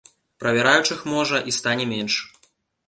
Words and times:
Правяраючых, 0.43 1.05
можа, 1.13 1.43
і 1.53 1.57
стане 1.59 1.85
менш. 1.95 2.13